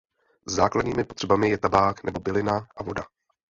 [0.45, 3.03] Základními potřebami je tabák nebo bylina a voda.